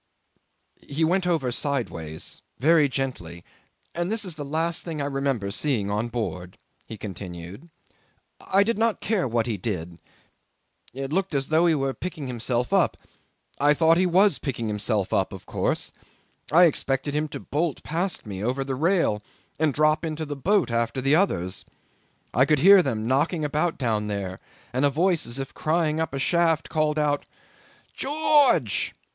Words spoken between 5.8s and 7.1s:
on board," he